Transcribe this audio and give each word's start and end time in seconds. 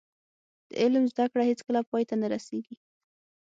د 0.69 0.71
علم 0.81 1.03
زده 1.11 1.25
کړه 1.31 1.43
هیڅکله 1.51 1.79
پای 1.89 2.03
ته 2.09 2.15
نه 2.21 2.27
رسیږي. 2.33 2.75